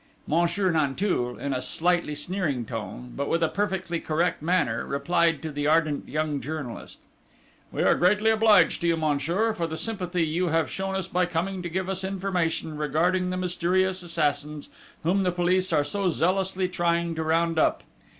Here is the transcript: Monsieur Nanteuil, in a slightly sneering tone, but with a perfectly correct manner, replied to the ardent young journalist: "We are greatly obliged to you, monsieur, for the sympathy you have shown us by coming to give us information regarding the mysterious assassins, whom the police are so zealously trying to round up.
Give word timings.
Monsieur 0.25 0.71
Nanteuil, 0.71 1.37
in 1.37 1.53
a 1.53 1.61
slightly 1.61 2.15
sneering 2.15 2.65
tone, 2.65 3.13
but 3.15 3.29
with 3.29 3.43
a 3.43 3.49
perfectly 3.49 3.99
correct 3.99 4.41
manner, 4.41 4.83
replied 4.83 5.43
to 5.43 5.51
the 5.51 5.67
ardent 5.67 6.09
young 6.09 6.41
journalist: 6.41 7.01
"We 7.71 7.83
are 7.83 7.93
greatly 7.93 8.31
obliged 8.31 8.81
to 8.81 8.87
you, 8.87 8.97
monsieur, 8.97 9.53
for 9.53 9.67
the 9.67 9.77
sympathy 9.77 10.25
you 10.25 10.47
have 10.47 10.71
shown 10.71 10.95
us 10.95 11.07
by 11.07 11.27
coming 11.27 11.61
to 11.61 11.69
give 11.69 11.87
us 11.87 12.03
information 12.03 12.77
regarding 12.77 13.29
the 13.29 13.37
mysterious 13.37 14.01
assassins, 14.01 14.69
whom 15.03 15.21
the 15.21 15.31
police 15.31 15.71
are 15.71 15.83
so 15.83 16.09
zealously 16.09 16.67
trying 16.67 17.13
to 17.13 17.21
round 17.21 17.59
up. 17.59 17.83